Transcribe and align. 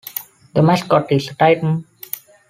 The 0.55 0.63
mascot 0.63 1.11
is 1.11 1.29
a 1.29 1.35
Titan. 1.35 1.85